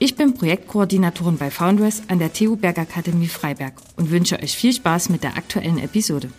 [0.00, 5.08] Ich bin Projektkoordinatorin bei Foundress an der TU Bergakademie Freiberg und wünsche euch viel Spaß
[5.08, 6.30] mit der aktuellen Episode.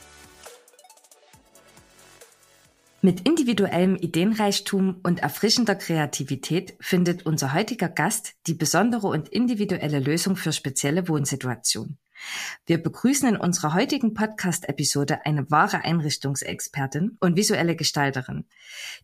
[3.02, 10.38] Mit individuellem Ideenreichtum und erfrischender Kreativität findet unser heutiger Gast die besondere und individuelle Lösung
[10.38, 11.98] für spezielle Wohnsituationen.
[12.66, 18.46] Wir begrüßen in unserer heutigen Podcast-Episode eine wahre Einrichtungsexpertin und visuelle Gestalterin.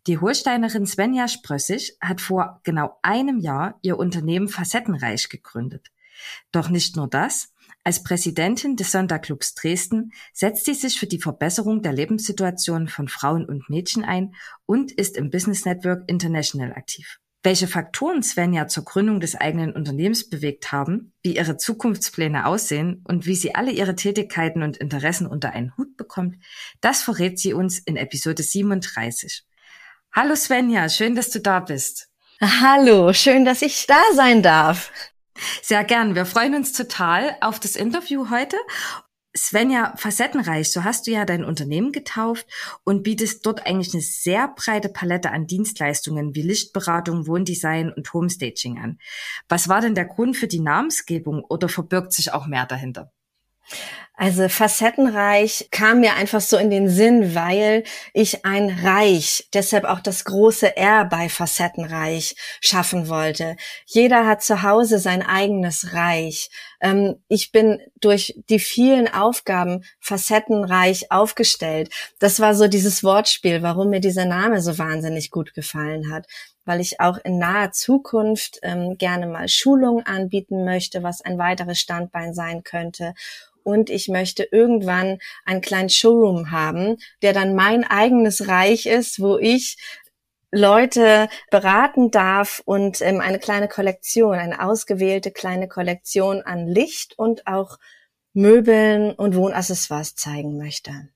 [0.07, 5.91] Die Holsteinerin Svenja Sprössig hat vor genau einem Jahr ihr Unternehmen Facettenreich gegründet.
[6.51, 7.53] Doch nicht nur das.
[7.83, 13.45] Als Präsidentin des Sonderclubs Dresden setzt sie sich für die Verbesserung der Lebenssituation von Frauen
[13.45, 19.19] und Mädchen ein und ist im Business Network International aktiv welche Faktoren Svenja zur Gründung
[19.19, 24.63] des eigenen Unternehmens bewegt haben, wie ihre Zukunftspläne aussehen und wie sie alle ihre Tätigkeiten
[24.63, 26.37] und Interessen unter einen Hut bekommt,
[26.81, 29.45] das verrät sie uns in Episode 37.
[30.11, 32.09] Hallo Svenja, schön, dass du da bist.
[32.41, 34.91] Hallo, schön, dass ich da sein darf.
[35.61, 36.15] Sehr gern.
[36.15, 38.57] Wir freuen uns total auf das Interview heute
[39.37, 42.47] Svenja, facettenreich, so hast du ja dein Unternehmen getauft
[42.85, 48.79] und bietest dort eigentlich eine sehr breite Palette an Dienstleistungen wie Lichtberatung, Wohndesign und Homestaging
[48.79, 48.99] an.
[49.49, 53.11] Was war denn der Grund für die Namensgebung oder verbirgt sich auch mehr dahinter?
[54.17, 59.99] Also facettenreich kam mir einfach so in den Sinn, weil ich ein Reich, deshalb auch
[59.99, 63.57] das große R bei facettenreich schaffen wollte.
[63.85, 66.49] Jeder hat zu Hause sein eigenes Reich.
[66.79, 71.89] Ähm, ich bin durch die vielen Aufgaben facettenreich aufgestellt.
[72.19, 76.25] Das war so dieses Wortspiel, warum mir dieser Name so wahnsinnig gut gefallen hat
[76.67, 81.79] weil ich auch in naher Zukunft ähm, gerne mal Schulungen anbieten möchte, was ein weiteres
[81.79, 83.13] Standbein sein könnte
[83.65, 89.37] und ich möchte irgendwann einen kleinen Showroom haben, der dann mein eigenes Reich ist, wo
[89.37, 89.77] ich
[90.51, 97.45] Leute beraten darf und ähm, eine kleine Kollektion, eine ausgewählte kleine Kollektion an Licht und
[97.47, 97.77] auch
[98.33, 101.09] Möbeln und Wohnaccessoires zeigen möchte.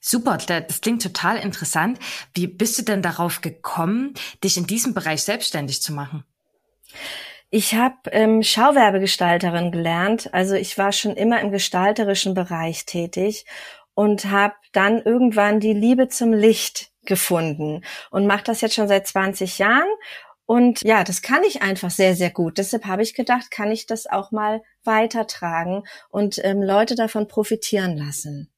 [0.00, 1.98] Super, das klingt total interessant.
[2.34, 6.24] Wie bist du denn darauf gekommen, dich in diesem Bereich selbstständig zu machen?
[7.50, 10.32] Ich habe ähm, Schauwerbegestalterin gelernt.
[10.34, 13.46] Also ich war schon immer im gestalterischen Bereich tätig
[13.94, 19.06] und habe dann irgendwann die Liebe zum Licht gefunden und mache das jetzt schon seit
[19.06, 19.88] 20 Jahren.
[20.44, 22.58] Und ja, das kann ich einfach sehr, sehr gut.
[22.58, 27.96] Deshalb habe ich gedacht, kann ich das auch mal weitertragen und ähm, Leute davon profitieren
[27.96, 28.52] lassen.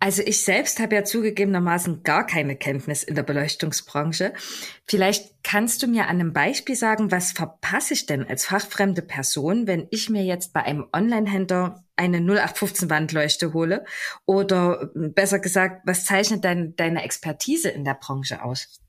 [0.00, 4.32] Also ich selbst habe ja zugegebenermaßen gar keine Kenntnis in der Beleuchtungsbranche.
[4.86, 9.66] Vielleicht kannst du mir an einem Beispiel sagen, was verpasse ich denn als fachfremde Person,
[9.66, 13.84] wenn ich mir jetzt bei einem Online-Händler eine 0815 Wandleuchte hole?
[14.24, 18.80] Oder besser gesagt, was zeichnet dein, deine Expertise in der Branche aus?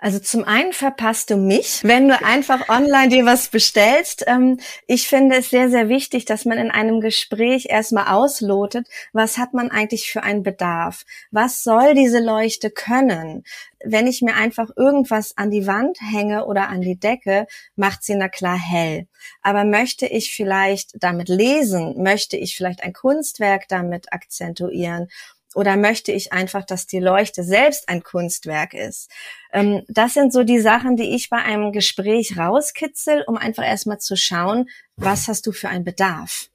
[0.00, 4.24] Also zum einen verpasst du mich, wenn du einfach online dir was bestellst.
[4.28, 9.38] Ähm, ich finde es sehr, sehr wichtig, dass man in einem Gespräch erstmal auslotet, was
[9.38, 11.04] hat man eigentlich für einen Bedarf?
[11.32, 13.42] Was soll diese Leuchte können?
[13.84, 18.14] Wenn ich mir einfach irgendwas an die Wand hänge oder an die Decke, macht sie
[18.14, 19.08] na klar hell.
[19.42, 22.00] Aber möchte ich vielleicht damit lesen?
[22.00, 25.08] Möchte ich vielleicht ein Kunstwerk damit akzentuieren?
[25.58, 29.10] Oder möchte ich einfach, dass die Leuchte selbst ein Kunstwerk ist?
[29.52, 33.98] Ähm, das sind so die Sachen, die ich bei einem Gespräch rauskitzel, um einfach erstmal
[33.98, 36.48] zu schauen, was hast du für einen Bedarf?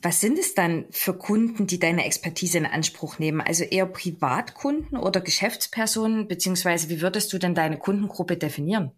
[0.00, 3.42] Was sind es dann für Kunden, die deine Expertise in Anspruch nehmen?
[3.42, 8.92] Also eher Privatkunden oder Geschäftspersonen, beziehungsweise wie würdest du denn deine Kundengruppe definieren?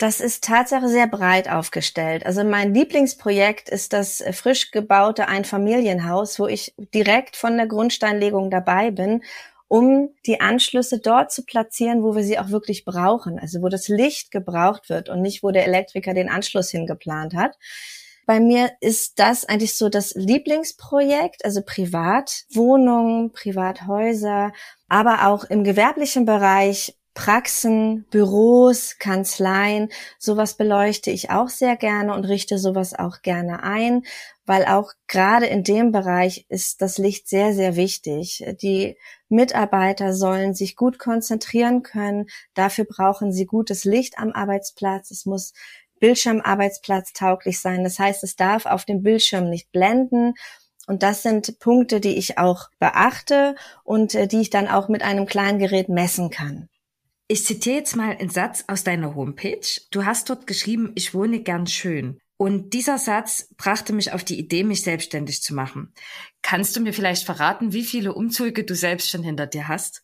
[0.00, 2.24] Das ist tatsächlich sehr breit aufgestellt.
[2.24, 8.92] Also mein Lieblingsprojekt ist das frisch gebaute Einfamilienhaus, wo ich direkt von der Grundsteinlegung dabei
[8.92, 9.22] bin,
[9.68, 13.38] um die Anschlüsse dort zu platzieren, wo wir sie auch wirklich brauchen.
[13.38, 17.58] Also wo das Licht gebraucht wird und nicht, wo der Elektriker den Anschluss hingeplant hat.
[18.24, 24.52] Bei mir ist das eigentlich so das Lieblingsprojekt, also Privatwohnungen, Privathäuser,
[24.88, 32.24] aber auch im gewerblichen Bereich Praxen, Büros, Kanzleien, sowas beleuchte ich auch sehr gerne und
[32.24, 34.04] richte sowas auch gerne ein,
[34.46, 38.44] weil auch gerade in dem Bereich ist das Licht sehr, sehr wichtig.
[38.62, 38.96] Die
[39.28, 42.26] Mitarbeiter sollen sich gut konzentrieren können.
[42.54, 45.10] Dafür brauchen sie gutes Licht am Arbeitsplatz.
[45.10, 45.52] Es muss
[46.00, 47.84] Bildschirmarbeitsplatz tauglich sein.
[47.84, 50.34] Das heißt, es darf auf dem Bildschirm nicht blenden
[50.86, 53.54] Und das sind Punkte, die ich auch beachte
[53.84, 56.68] und äh, die ich dann auch mit einem kleinen Gerät messen kann.
[57.30, 59.60] Ich zitiere jetzt mal einen Satz aus deiner Homepage.
[59.92, 62.18] Du hast dort geschrieben, ich wohne gern schön.
[62.36, 65.94] Und dieser Satz brachte mich auf die Idee, mich selbstständig zu machen.
[66.42, 70.02] Kannst du mir vielleicht verraten, wie viele Umzüge du selbst schon hinter dir hast?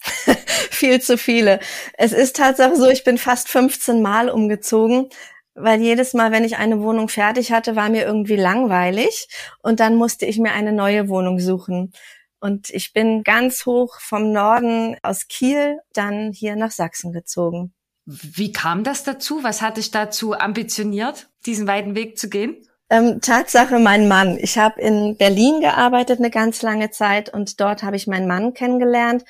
[0.70, 1.60] Viel zu viele.
[1.94, 5.08] Es ist tatsächlich so, ich bin fast 15 Mal umgezogen,
[5.54, 9.28] weil jedes Mal, wenn ich eine Wohnung fertig hatte, war mir irgendwie langweilig
[9.62, 11.94] und dann musste ich mir eine neue Wohnung suchen.
[12.40, 17.74] Und ich bin ganz hoch vom Norden aus Kiel dann hier nach Sachsen gezogen.
[18.04, 19.42] Wie kam das dazu?
[19.42, 22.56] Was hat dich dazu ambitioniert, diesen weiten Weg zu gehen?
[22.88, 24.38] Ähm, Tatsache, mein Mann.
[24.40, 28.54] Ich habe in Berlin gearbeitet eine ganz lange Zeit und dort habe ich meinen Mann
[28.54, 29.24] kennengelernt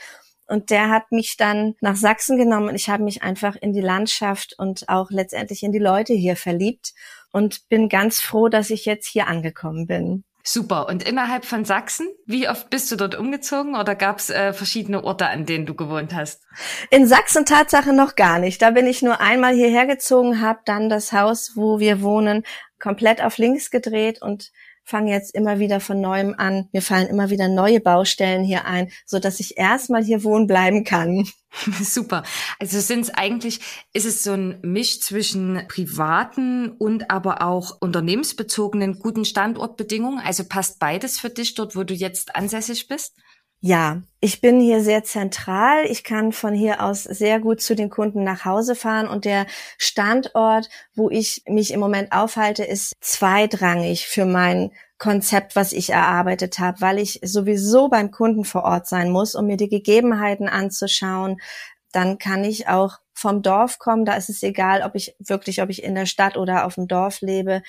[0.46, 3.80] und der hat mich dann nach Sachsen genommen und ich habe mich einfach in die
[3.80, 6.92] Landschaft und auch letztendlich in die Leute hier verliebt
[7.32, 10.24] und bin ganz froh, dass ich jetzt hier angekommen bin.
[10.48, 10.86] Super.
[10.88, 15.02] Und innerhalb von Sachsen, wie oft bist du dort umgezogen oder gab es äh, verschiedene
[15.02, 16.44] Orte, an denen du gewohnt hast?
[16.90, 18.62] In Sachsen Tatsache noch gar nicht.
[18.62, 22.44] Da bin ich nur einmal hierher gezogen, habe dann das Haus, wo wir wohnen,
[22.78, 24.52] komplett auf links gedreht und
[24.86, 26.68] fange jetzt immer wieder von neuem an.
[26.72, 30.84] Mir fallen immer wieder neue Baustellen hier ein, so dass ich erstmal hier wohnen bleiben
[30.84, 31.28] kann.
[31.82, 32.22] Super.
[32.60, 33.60] Also sind es eigentlich,
[33.92, 40.20] ist es so ein Misch zwischen privaten und aber auch unternehmensbezogenen guten Standortbedingungen?
[40.20, 43.16] Also passt beides für dich dort, wo du jetzt ansässig bist?
[43.66, 45.86] Ja, ich bin hier sehr zentral.
[45.86, 49.46] Ich kann von hier aus sehr gut zu den Kunden nach Hause fahren und der
[49.76, 56.60] Standort, wo ich mich im Moment aufhalte, ist zweitrangig für mein Konzept, was ich erarbeitet
[56.60, 61.38] habe, weil ich sowieso beim Kunden vor Ort sein muss, um mir die Gegebenheiten anzuschauen.
[61.90, 64.04] Dann kann ich auch vom Dorf kommen.
[64.04, 66.86] Da ist es egal, ob ich wirklich, ob ich in der Stadt oder auf dem
[66.86, 67.62] Dorf lebe.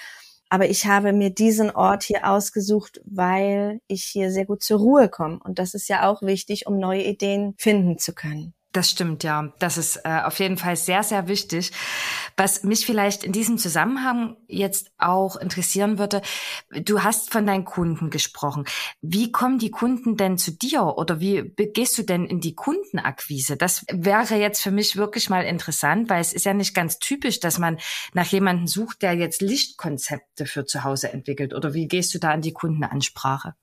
[0.49, 5.09] Aber ich habe mir diesen Ort hier ausgesucht, weil ich hier sehr gut zur Ruhe
[5.09, 5.39] komme.
[5.43, 8.53] Und das ist ja auch wichtig, um neue Ideen finden zu können.
[8.77, 9.51] Das stimmt, ja.
[9.57, 11.71] Das ist äh, auf jeden Fall sehr, sehr wichtig.
[12.35, 16.21] Was mich vielleicht in diesem Zusammenhang jetzt auch interessieren würde,
[16.69, 18.65] du hast von deinen Kunden gesprochen.
[19.01, 23.57] Wie kommen die Kunden denn zu dir oder wie gehst du denn in die Kundenakquise?
[23.57, 27.39] Das wäre jetzt für mich wirklich mal interessant, weil es ist ja nicht ganz typisch,
[27.39, 27.79] dass man
[28.13, 31.55] nach jemandem sucht, der jetzt Lichtkonzepte für zu Hause entwickelt.
[31.55, 33.55] Oder wie gehst du da an die Kundenansprache?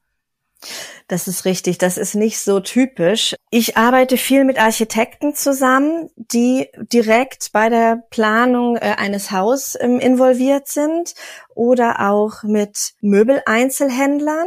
[1.09, 1.79] Das ist richtig.
[1.79, 3.35] Das ist nicht so typisch.
[3.51, 10.01] Ich arbeite viel mit Architekten zusammen, die direkt bei der Planung äh, eines Haus ähm,
[10.01, 11.15] involviert sind
[11.55, 14.47] oder auch mit Möbeleinzelhändlern,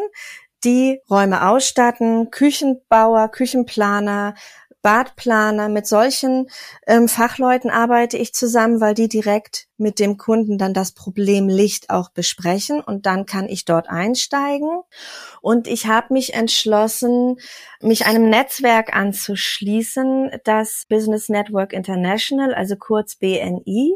[0.63, 4.33] die Räume ausstatten, Küchenbauer, Küchenplaner,
[4.87, 6.49] Badplaner, mit solchen
[6.87, 11.89] ähm, Fachleuten arbeite ich zusammen, weil die direkt mit dem Kunden dann das Problem Licht
[11.89, 14.69] auch besprechen und dann kann ich dort einsteigen.
[15.41, 17.35] Und ich habe mich entschlossen,
[17.81, 23.93] mich einem Netzwerk anzuschließen, das Business Network International, also kurz BNI.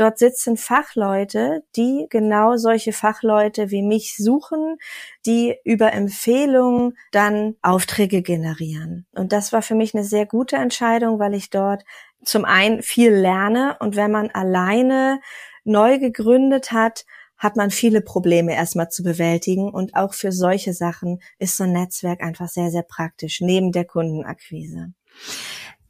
[0.00, 4.78] Dort sitzen Fachleute, die genau solche Fachleute wie mich suchen,
[5.26, 9.04] die über Empfehlungen dann Aufträge generieren.
[9.12, 11.84] Und das war für mich eine sehr gute Entscheidung, weil ich dort
[12.24, 15.20] zum einen viel lerne und wenn man alleine
[15.64, 17.04] neu gegründet hat,
[17.36, 21.72] hat man viele Probleme erstmal zu bewältigen und auch für solche Sachen ist so ein
[21.72, 24.94] Netzwerk einfach sehr, sehr praktisch neben der Kundenakquise.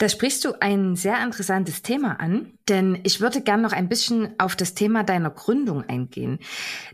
[0.00, 4.30] Da sprichst du ein sehr interessantes Thema an, denn ich würde gern noch ein bisschen
[4.38, 6.38] auf das Thema deiner Gründung eingehen.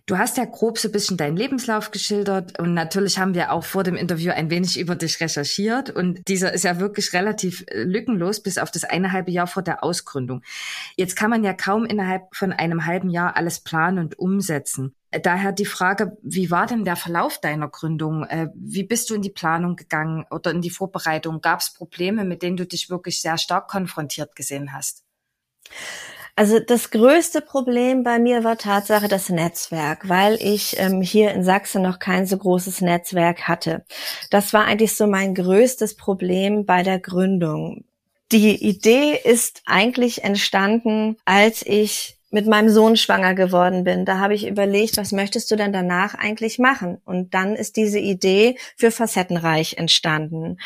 [0.07, 3.63] Du hast ja grob so ein bisschen deinen Lebenslauf geschildert und natürlich haben wir auch
[3.63, 7.85] vor dem Interview ein wenig über dich recherchiert und dieser ist ja wirklich relativ äh,
[7.85, 10.43] lückenlos bis auf das eine halbe Jahr vor der Ausgründung.
[10.97, 14.97] Jetzt kann man ja kaum innerhalb von einem halben Jahr alles planen und umsetzen.
[15.11, 18.25] Daher die Frage, wie war denn der Verlauf deiner Gründung?
[18.25, 21.41] Äh, wie bist du in die Planung gegangen oder in die Vorbereitung?
[21.41, 25.05] Gab es Probleme, mit denen du dich wirklich sehr stark konfrontiert gesehen hast?
[26.39, 31.43] Also das größte Problem bei mir war Tatsache das Netzwerk, weil ich ähm, hier in
[31.43, 33.87] Sachsen noch kein so großes Netzwerk hatte.
[34.31, 37.85] Das war eigentlich so mein größtes Problem bei der Gründung.
[38.33, 44.04] Die Idee ist eigentlich entstanden, als ich mit meinem Sohn schwanger geworden bin.
[44.04, 47.00] Da habe ich überlegt, was möchtest du denn danach eigentlich machen?
[47.04, 50.59] Und dann ist diese Idee für Facettenreich entstanden.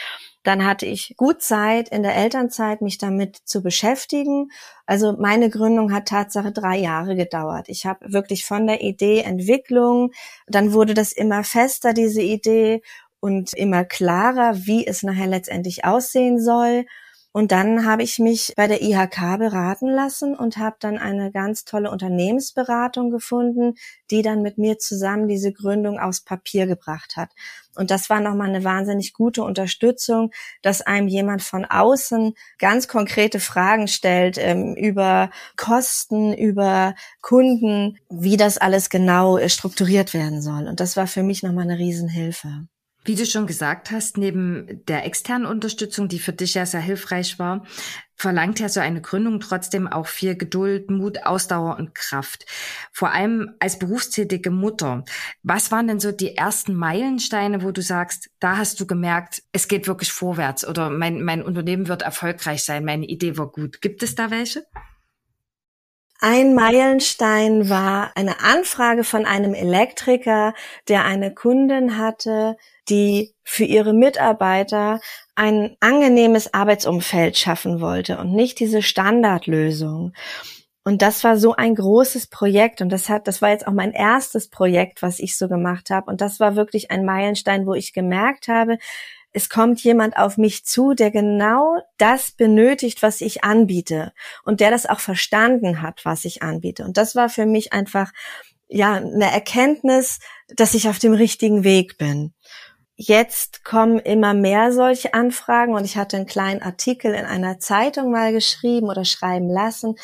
[0.42, 4.50] Dann hatte ich gut Zeit in der Elternzeit, mich damit zu beschäftigen.
[4.86, 7.68] Also meine Gründung hat Tatsache drei Jahre gedauert.
[7.68, 10.12] Ich habe wirklich von der Idee Entwicklung,
[10.46, 12.80] dann wurde das immer fester, diese Idee,
[13.20, 16.86] und immer klarer, wie es nachher letztendlich aussehen soll.
[17.32, 21.64] Und dann habe ich mich bei der IHK beraten lassen und habe dann eine ganz
[21.64, 23.74] tolle Unternehmensberatung gefunden,
[24.10, 27.30] die dann mit mir zusammen diese Gründung aufs Papier gebracht hat.
[27.76, 30.32] Und das war nochmal eine wahnsinnig gute Unterstützung,
[30.62, 38.36] dass einem jemand von außen ganz konkrete Fragen stellt ähm, über Kosten, über Kunden, wie
[38.36, 40.66] das alles genau äh, strukturiert werden soll.
[40.66, 42.66] Und das war für mich nochmal eine Riesenhilfe.
[43.04, 47.38] Wie du schon gesagt hast, neben der externen Unterstützung, die für dich ja sehr hilfreich
[47.38, 47.64] war,
[48.14, 52.44] verlangt ja so eine Gründung trotzdem auch viel Geduld, Mut, Ausdauer und Kraft.
[52.92, 55.04] Vor allem als berufstätige Mutter.
[55.42, 59.68] Was waren denn so die ersten Meilensteine, wo du sagst, da hast du gemerkt, es
[59.68, 63.80] geht wirklich vorwärts oder mein, mein Unternehmen wird erfolgreich sein, meine Idee war gut.
[63.80, 64.66] Gibt es da welche?
[66.22, 70.52] Ein Meilenstein war eine Anfrage von einem Elektriker,
[70.86, 72.58] der eine Kundin hatte,
[72.90, 75.00] die für ihre Mitarbeiter
[75.34, 80.12] ein angenehmes Arbeitsumfeld schaffen wollte und nicht diese Standardlösung.
[80.82, 83.92] Und das war so ein großes Projekt und das hat, das war jetzt auch mein
[83.92, 86.10] erstes Projekt, was ich so gemacht habe.
[86.10, 88.78] Und das war wirklich ein Meilenstein, wo ich gemerkt habe,
[89.32, 94.12] es kommt jemand auf mich zu, der genau das benötigt, was ich anbiete
[94.44, 96.84] und der das auch verstanden hat, was ich anbiete.
[96.84, 98.12] Und das war für mich einfach,
[98.68, 100.18] ja, eine Erkenntnis,
[100.48, 102.34] dass ich auf dem richtigen Weg bin.
[103.02, 108.10] Jetzt kommen immer mehr solche Anfragen und ich hatte einen kleinen Artikel in einer Zeitung
[108.10, 109.96] mal geschrieben oder schreiben lassen.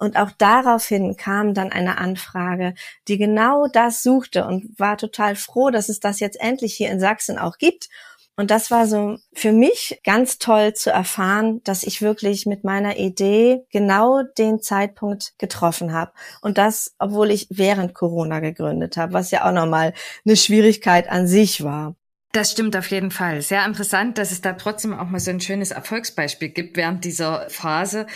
[0.00, 2.74] Und auch daraufhin kam dann eine Anfrage,
[3.06, 6.98] die genau das suchte und war total froh, dass es das jetzt endlich hier in
[6.98, 7.88] Sachsen auch gibt
[8.40, 12.96] und das war so für mich ganz toll zu erfahren, dass ich wirklich mit meiner
[12.96, 16.12] Idee genau den Zeitpunkt getroffen habe.
[16.40, 19.92] Und das, obwohl ich während Corona gegründet habe, was ja auch nochmal
[20.24, 21.96] eine Schwierigkeit an sich war.
[22.32, 23.42] Das stimmt auf jeden Fall.
[23.42, 27.50] Sehr interessant, dass es da trotzdem auch mal so ein schönes Erfolgsbeispiel gibt während dieser
[27.50, 28.06] Phase.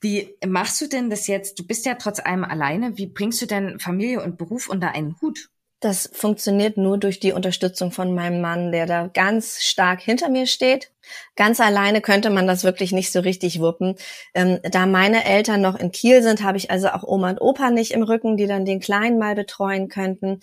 [0.00, 1.58] Wie machst du denn das jetzt?
[1.58, 2.96] Du bist ja trotz allem alleine.
[2.96, 5.48] Wie bringst du denn Familie und Beruf unter einen Hut?
[5.80, 10.46] Das funktioniert nur durch die Unterstützung von meinem Mann, der da ganz stark hinter mir
[10.46, 10.92] steht.
[11.34, 13.96] Ganz alleine könnte man das wirklich nicht so richtig wuppen.
[14.32, 17.70] Ähm, da meine Eltern noch in Kiel sind, habe ich also auch Oma und Opa
[17.70, 20.40] nicht im Rücken, die dann den Kleinen mal betreuen könnten.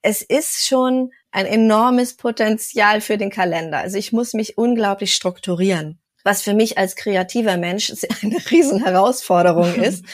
[0.00, 3.78] Es ist schon ein enormes Potenzial für den Kalender.
[3.78, 9.74] Also ich muss mich unglaublich strukturieren was für mich als kreativer Mensch eine riesen Herausforderung
[9.82, 10.04] ist,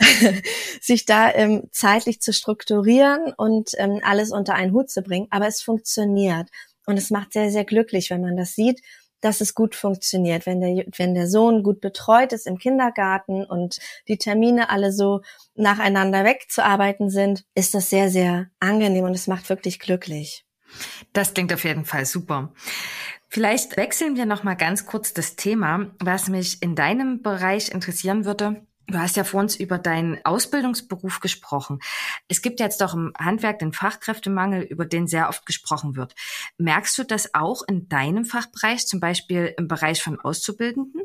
[0.80, 5.28] sich da ähm, zeitlich zu strukturieren und ähm, alles unter einen Hut zu bringen.
[5.30, 6.48] Aber es funktioniert
[6.86, 8.80] und es macht sehr, sehr glücklich, wenn man das sieht,
[9.20, 10.46] dass es gut funktioniert.
[10.46, 15.20] Wenn der, wenn der Sohn gut betreut ist im Kindergarten und die Termine alle so
[15.54, 20.44] nacheinander wegzuarbeiten sind, ist das sehr, sehr angenehm und es macht wirklich glücklich.
[21.12, 22.52] Das klingt auf jeden Fall super.
[23.28, 28.24] Vielleicht wechseln wir noch mal ganz kurz das Thema, was mich in deinem Bereich interessieren
[28.24, 28.66] würde.
[28.88, 31.78] Du hast ja vor uns über deinen Ausbildungsberuf gesprochen.
[32.28, 36.14] Es gibt jetzt doch im Handwerk den Fachkräftemangel, über den sehr oft gesprochen wird.
[36.58, 41.02] Merkst du das auch in deinem Fachbereich, zum Beispiel im Bereich von Auszubildenden?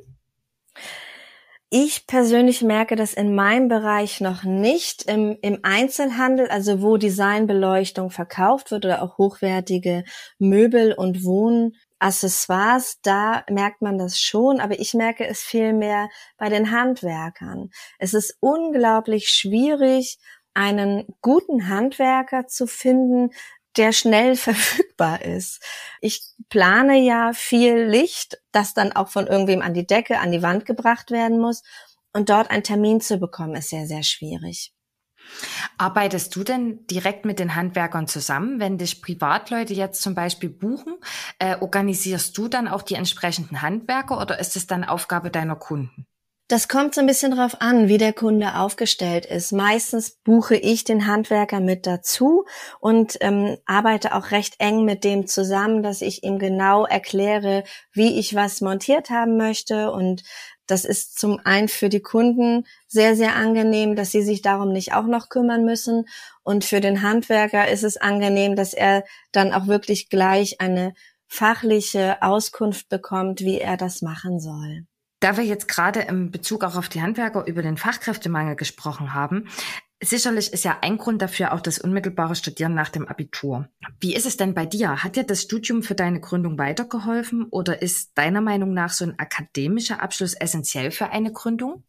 [1.69, 8.09] Ich persönlich merke das in meinem Bereich noch nicht im, im Einzelhandel, also wo Designbeleuchtung
[8.09, 10.05] verkauft wird oder auch hochwertige
[10.39, 16.09] Möbel und Wohn Accessoires, da merkt man das schon, aber ich merke es viel mehr
[16.37, 17.71] bei den Handwerkern.
[17.99, 20.19] Es ist unglaublich schwierig,
[20.53, 23.31] einen guten Handwerker zu finden,
[23.77, 25.61] der schnell verfügbar ist.
[26.01, 30.41] Ich plane ja viel Licht, das dann auch von irgendwem an die Decke, an die
[30.41, 31.63] Wand gebracht werden muss.
[32.13, 34.73] Und dort einen Termin zu bekommen, ist sehr, sehr schwierig.
[35.77, 40.95] Arbeitest du denn direkt mit den Handwerkern zusammen, wenn dich Privatleute jetzt zum Beispiel buchen?
[41.37, 46.06] Äh, organisierst du dann auch die entsprechenden Handwerker oder ist es dann Aufgabe deiner Kunden?
[46.49, 49.51] Das kommt so ein bisschen drauf an, wie der Kunde aufgestellt ist.
[49.51, 52.45] Meistens buche ich den Handwerker mit dazu
[52.79, 58.17] und ähm, arbeite auch recht eng mit dem zusammen, dass ich ihm genau erkläre, wie
[58.17, 60.23] ich was montiert haben möchte und
[60.67, 64.93] das ist zum einen für die Kunden sehr, sehr angenehm, dass sie sich darum nicht
[64.93, 66.07] auch noch kümmern müssen.
[66.43, 70.93] Und für den Handwerker ist es angenehm, dass er dann auch wirklich gleich eine
[71.25, 74.85] fachliche Auskunft bekommt, wie er das machen soll.
[75.19, 79.45] Da wir jetzt gerade im Bezug auch auf die Handwerker über den Fachkräftemangel gesprochen haben,
[80.03, 83.67] Sicherlich ist ja ein Grund dafür auch das unmittelbare Studieren nach dem Abitur.
[83.99, 85.03] Wie ist es denn bei dir?
[85.03, 89.17] Hat dir das Studium für deine Gründung weitergeholfen oder ist deiner Meinung nach so ein
[89.17, 91.83] akademischer Abschluss essentiell für eine Gründung?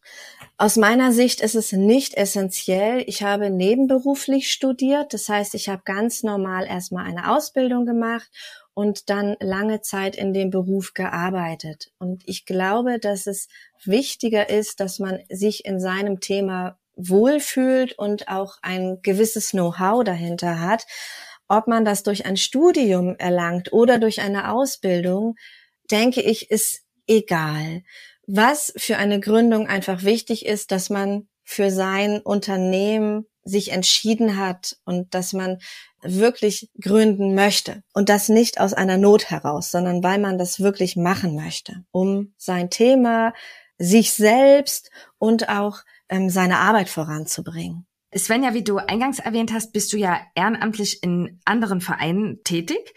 [0.57, 3.05] Aus meiner Sicht ist es nicht essentiell.
[3.07, 5.13] Ich habe nebenberuflich studiert.
[5.13, 8.31] Das heißt, ich habe ganz normal erstmal eine Ausbildung gemacht
[8.79, 11.91] und dann lange Zeit in dem Beruf gearbeitet.
[11.99, 13.49] Und ich glaube, dass es
[13.83, 20.61] wichtiger ist, dass man sich in seinem Thema wohlfühlt und auch ein gewisses Know-how dahinter
[20.61, 20.87] hat.
[21.49, 25.35] Ob man das durch ein Studium erlangt oder durch eine Ausbildung,
[25.91, 27.83] denke ich, ist egal.
[28.29, 34.77] Was für eine Gründung einfach wichtig ist, dass man für sein Unternehmen sich entschieden hat
[34.85, 35.61] und dass man
[36.03, 37.83] wirklich gründen möchte.
[37.95, 42.35] Und das nicht aus einer Not heraus, sondern weil man das wirklich machen möchte, um
[42.37, 43.33] sein Thema,
[43.79, 45.79] sich selbst und auch
[46.11, 47.87] ähm, seine Arbeit voranzubringen.
[48.17, 52.95] Svenja, wie du eingangs erwähnt hast, bist du ja ehrenamtlich in anderen Vereinen tätig.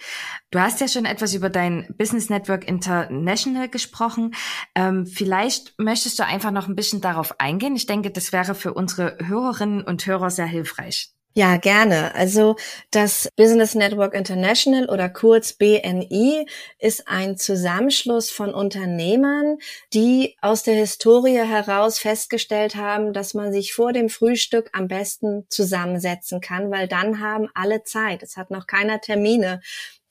[0.51, 4.33] Du hast ja schon etwas über dein Business Network International gesprochen.
[4.73, 7.75] Ähm, vielleicht möchtest du einfach noch ein bisschen darauf eingehen.
[7.75, 11.13] Ich denke, das wäre für unsere Hörerinnen und Hörer sehr hilfreich.
[11.33, 12.13] Ja, gerne.
[12.13, 12.57] Also
[12.91, 16.45] das Business Network International oder kurz BNI
[16.77, 19.57] ist ein Zusammenschluss von Unternehmern,
[19.93, 25.45] die aus der Historie heraus festgestellt haben, dass man sich vor dem Frühstück am besten
[25.49, 28.23] zusammensetzen kann, weil dann haben alle Zeit.
[28.23, 29.61] Es hat noch keiner Termine.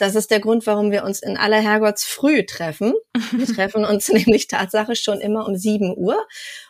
[0.01, 2.95] Das ist der Grund, warum wir uns in aller Herrgottsfrüh treffen.
[3.33, 6.17] Wir treffen uns nämlich Tatsache schon immer um sieben Uhr.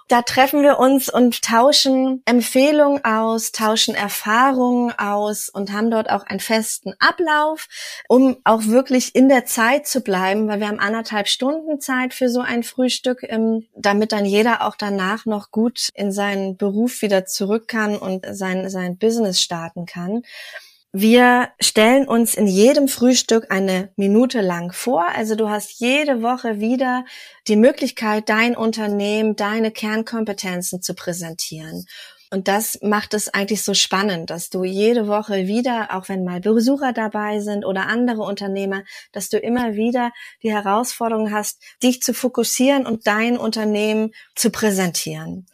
[0.08, 6.24] Da treffen wir uns und tauschen Empfehlungen aus, tauschen Erfahrungen aus und haben dort auch
[6.24, 7.68] einen festen Ablauf,
[8.08, 12.28] um auch wirklich in der Zeit zu bleiben, weil wir haben anderthalb Stunden Zeit für
[12.28, 17.26] so ein Frühstück, ähm, damit dann jeder auch danach noch gut in seinen Beruf wieder
[17.26, 20.22] zurück kann und sein, sein Business starten kann.
[20.92, 25.06] Wir stellen uns in jedem Frühstück eine Minute lang vor.
[25.14, 27.04] Also du hast jede Woche wieder
[27.46, 31.86] die Möglichkeit, dein Unternehmen, deine Kernkompetenzen zu präsentieren.
[32.32, 36.40] Und das macht es eigentlich so spannend, dass du jede Woche wieder, auch wenn mal
[36.40, 38.82] Besucher dabei sind oder andere Unternehmer,
[39.12, 40.10] dass du immer wieder
[40.42, 45.46] die Herausforderung hast, dich zu fokussieren und dein Unternehmen zu präsentieren.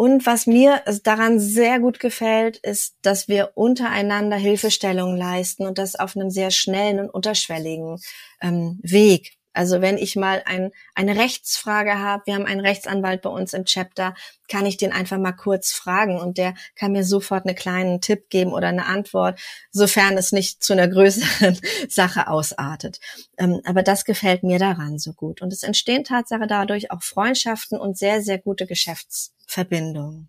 [0.00, 5.94] Und was mir daran sehr gut gefällt, ist, dass wir untereinander Hilfestellungen leisten und das
[5.94, 7.98] auf einem sehr schnellen und unterschwelligen
[8.40, 9.36] ähm, Weg.
[9.52, 13.64] Also wenn ich mal ein, eine Rechtsfrage habe, wir haben einen Rechtsanwalt bei uns im
[13.64, 14.14] Chapter,
[14.48, 18.28] kann ich den einfach mal kurz fragen und der kann mir sofort einen kleinen Tipp
[18.30, 21.58] geben oder eine Antwort, sofern es nicht zu einer größeren
[21.88, 23.00] Sache ausartet.
[23.38, 25.42] Ähm, aber das gefällt mir daran so gut.
[25.42, 30.28] Und es entstehen Tatsache dadurch auch Freundschaften und sehr, sehr gute Geschäftsverbindungen.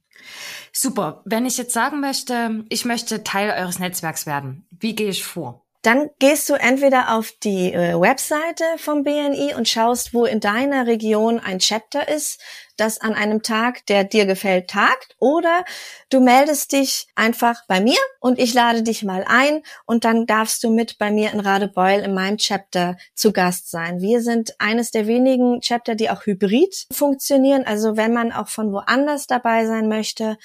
[0.72, 1.22] Super.
[1.26, 5.66] Wenn ich jetzt sagen möchte, ich möchte Teil eures Netzwerks werden, wie gehe ich vor?
[5.82, 10.86] Dann gehst du entweder auf die äh, Webseite vom BNI und schaust, wo in deiner
[10.86, 12.40] Region ein Chapter ist,
[12.78, 15.16] das an einem Tag, der dir gefällt, tagt.
[15.20, 15.66] Oder
[16.10, 20.64] du meldest dich einfach bei mir und ich lade dich mal ein und dann darfst
[20.64, 24.02] du mit bei mir in Radebeul in meinem Chapter zu Gast sein.
[24.02, 27.64] Wir sind eines der wenigen Chapter, die auch hybrid funktionieren.
[27.66, 30.38] Also wenn man auch von woanders dabei sein möchte,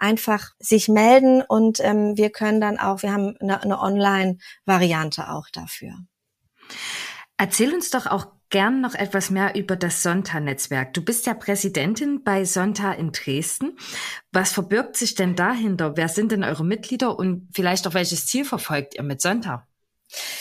[0.00, 5.48] einfach sich melden und ähm, wir können dann auch, wir haben eine, eine Online-Variante auch
[5.52, 5.94] dafür.
[7.36, 10.92] Erzähl uns doch auch gern noch etwas mehr über das Sonta-Netzwerk.
[10.92, 13.78] Du bist ja Präsidentin bei Sonta in Dresden.
[14.32, 15.96] Was verbirgt sich denn dahinter?
[15.96, 19.66] Wer sind denn eure Mitglieder und vielleicht auch welches Ziel verfolgt ihr mit Sonta?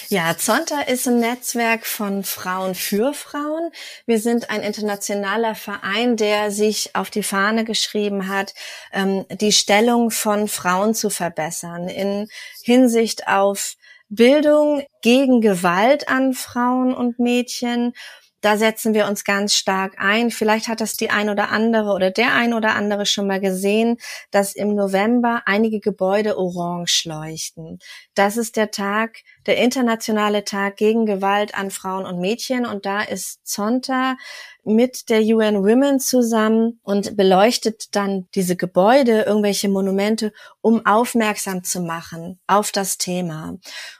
[0.09, 3.71] Ja, Zonta ist ein Netzwerk von Frauen für Frauen.
[4.05, 8.53] Wir sind ein internationaler Verein, der sich auf die Fahne geschrieben hat,
[8.91, 12.27] ähm, die Stellung von Frauen zu verbessern in
[12.63, 13.75] Hinsicht auf
[14.09, 17.93] Bildung gegen Gewalt an Frauen und Mädchen
[18.41, 20.31] da setzen wir uns ganz stark ein.
[20.31, 23.97] Vielleicht hat das die ein oder andere oder der ein oder andere schon mal gesehen,
[24.31, 27.79] dass im November einige Gebäude orange leuchten.
[28.15, 32.65] Das ist der Tag, der internationale Tag gegen Gewalt an Frauen und Mädchen.
[32.65, 34.15] Und da ist Zonta
[34.63, 41.81] mit der UN Women zusammen und beleuchtet dann diese Gebäude, irgendwelche Monumente, um aufmerksam zu
[41.81, 43.57] machen auf das Thema.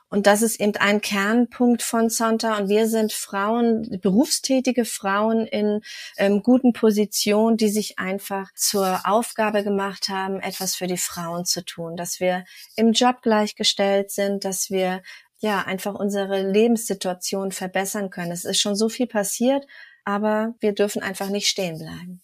[0.09, 2.57] Und das ist eben ein Kernpunkt von Zonta.
[2.57, 5.81] Und wir sind Frauen, berufstätige Frauen in
[6.17, 11.63] ähm, guten Positionen, die sich einfach zur Aufgabe gemacht haben, etwas für die Frauen zu
[11.63, 12.43] tun, dass wir
[12.75, 15.03] im Job gleichgestellt sind, dass wir
[15.37, 18.31] ja einfach unsere Lebenssituation verbessern können.
[18.31, 19.65] Es ist schon so viel passiert,
[20.05, 22.21] aber wir dürfen einfach nicht stehen bleiben.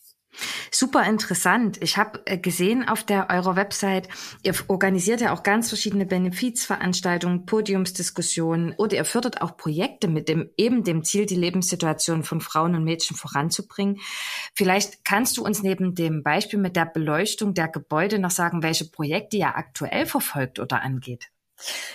[0.72, 1.82] Super interessant.
[1.82, 4.08] Ich habe äh, gesehen auf der eurer Website,
[4.44, 10.50] ihr organisiert ja auch ganz verschiedene Benefizveranstaltungen, Podiumsdiskussionen oder ihr fördert auch Projekte mit dem
[10.58, 14.00] eben dem Ziel, die Lebenssituation von Frauen und Mädchen voranzubringen.
[14.54, 18.86] Vielleicht kannst du uns neben dem Beispiel mit der Beleuchtung der Gebäude noch sagen, welche
[18.86, 21.30] Projekte ihr aktuell verfolgt oder angeht.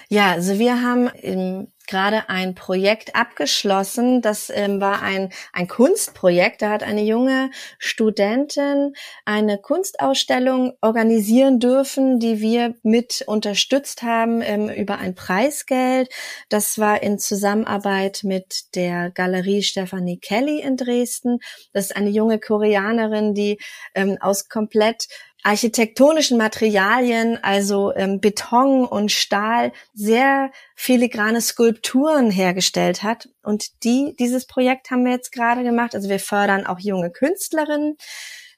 [0.09, 4.23] Ja, also wir haben im gerade ein Projekt abgeschlossen.
[4.23, 6.63] Das ähm, war ein, ein Kunstprojekt.
[6.63, 8.95] Da hat eine junge Studentin
[9.25, 16.09] eine Kunstausstellung organisieren dürfen, die wir mit unterstützt haben ähm, über ein Preisgeld.
[16.49, 21.41] Das war in Zusammenarbeit mit der Galerie Stephanie Kelly in Dresden.
[21.73, 23.59] Das ist eine junge Koreanerin, die
[23.97, 25.09] ähm, aus komplett
[25.43, 33.29] architektonischen Materialien, also ähm, Beton und Stahl, sehr filigrane Skulpturen hergestellt hat.
[33.43, 35.95] Und die, dieses Projekt haben wir jetzt gerade gemacht.
[35.95, 37.97] Also wir fördern auch junge Künstlerinnen.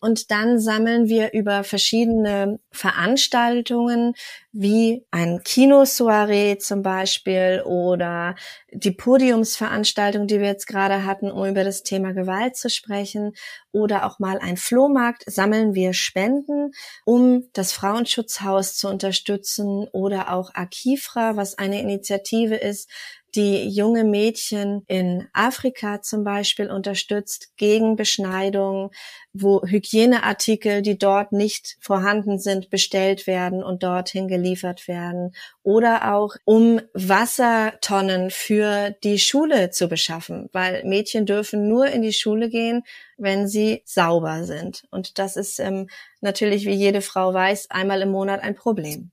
[0.04, 4.14] Und dann sammeln wir über verschiedene Veranstaltungen
[4.50, 8.34] wie ein Kinosoiree zum Beispiel oder
[8.72, 13.34] die Podiumsveranstaltung, die wir jetzt gerade hatten, um über das Thema Gewalt zu sprechen.
[13.70, 16.72] Oder auch mal ein Flohmarkt, sammeln wir Spenden,
[17.04, 22.90] um das Frauenschutzhaus zu unterstützen oder auch Akifra, was eine Initiative ist,
[23.34, 28.90] die junge Mädchen in Afrika zum Beispiel unterstützt gegen Beschneidung,
[29.32, 35.34] wo Hygieneartikel, die dort nicht vorhanden sind, bestellt werden und dorthin geliefert werden.
[35.62, 42.12] Oder auch um Wassertonnen für die Schule zu beschaffen, weil Mädchen dürfen nur in die
[42.12, 42.82] Schule gehen,
[43.16, 44.84] wenn sie sauber sind.
[44.90, 45.88] Und das ist ähm,
[46.20, 49.10] natürlich, wie jede Frau weiß, einmal im Monat ein Problem.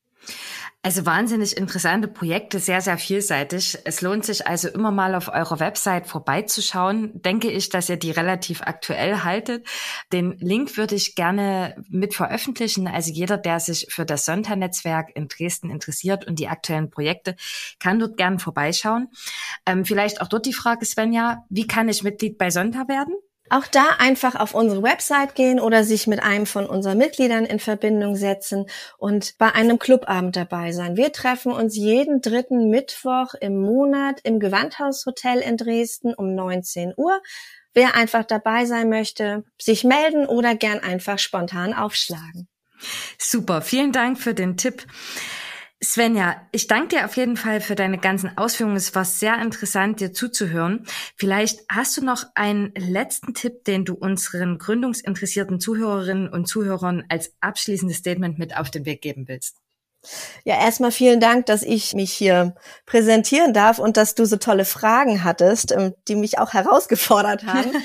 [0.82, 3.78] Also wahnsinnig interessante Projekte, sehr, sehr vielseitig.
[3.84, 7.22] Es lohnt sich also immer mal auf eurer Website vorbeizuschauen.
[7.22, 9.68] Denke ich, dass ihr die relativ aktuell haltet.
[10.14, 12.88] Den Link würde ich gerne mit veröffentlichen.
[12.88, 17.36] Also jeder, der sich für das Sonntag-Netzwerk in Dresden interessiert und die aktuellen Projekte,
[17.80, 19.10] kann dort gerne vorbeischauen.
[19.66, 23.16] Ähm, vielleicht auch dort die Frage, Svenja, wie kann ich Mitglied bei Sonntag werden?
[23.50, 27.60] Auch da einfach auf unsere Website gehen oder sich mit einem von unseren Mitgliedern in
[27.60, 28.66] Verbindung setzen
[28.98, 30.98] und bei einem Clubabend dabei sein.
[30.98, 37.22] Wir treffen uns jeden dritten Mittwoch im Monat im Gewandhaushotel in Dresden um 19 Uhr.
[37.74, 42.48] Wer einfach dabei sein möchte, sich melden oder gern einfach spontan aufschlagen.
[43.18, 44.86] Super, vielen Dank für den Tipp.
[45.82, 48.76] Svenja, ich danke dir auf jeden Fall für deine ganzen Ausführungen.
[48.76, 50.86] Es war sehr interessant, dir zuzuhören.
[51.16, 57.34] Vielleicht hast du noch einen letzten Tipp, den du unseren gründungsinteressierten Zuhörerinnen und Zuhörern als
[57.40, 59.56] abschließendes Statement mit auf den Weg geben willst.
[60.44, 64.66] Ja, erstmal vielen Dank, dass ich mich hier präsentieren darf und dass du so tolle
[64.66, 67.72] Fragen hattest, ähm, die mich auch herausgefordert haben.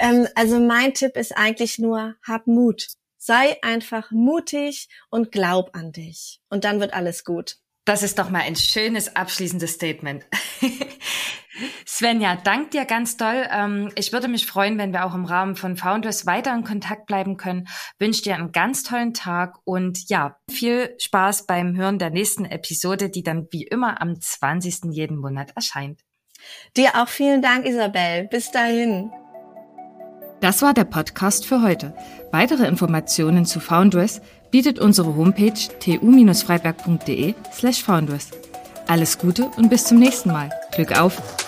[0.00, 2.86] Ähm, also mein Tipp ist eigentlich nur, hab Mut.
[3.18, 6.40] Sei einfach mutig und glaub an dich.
[6.48, 7.56] Und dann wird alles gut.
[7.84, 10.24] Das ist doch mal ein schönes abschließendes Statement.
[11.86, 13.48] Svenja, dank dir ganz doll.
[13.50, 17.06] Ähm, ich würde mich freuen, wenn wir auch im Rahmen von Founders weiter in Kontakt
[17.06, 17.66] bleiben können.
[17.98, 23.10] Wünsche dir einen ganz tollen Tag und ja, viel Spaß beim Hören der nächsten Episode,
[23.10, 24.92] die dann wie immer am 20.
[24.92, 26.00] jeden Monat erscheint.
[26.76, 28.28] Dir auch vielen Dank, Isabel.
[28.28, 29.10] Bis dahin.
[30.40, 31.94] Das war der Podcast für heute.
[32.30, 34.20] Weitere Informationen zu Foundress
[34.50, 38.30] bietet unsere Homepage tu-freiberg.de slash foundress.
[38.86, 40.50] Alles Gute und bis zum nächsten Mal.
[40.72, 41.47] Glück auf!